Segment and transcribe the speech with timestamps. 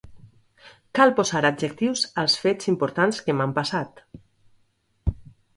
[0.99, 4.03] Cal posar adjectius als fets importants que m'han passat.